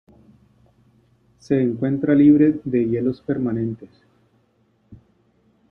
Se 1.37 1.61
encuentra 1.61 2.15
libre 2.15 2.59
de 2.63 2.89
hielos 2.89 3.21
permanentes. 3.21 3.91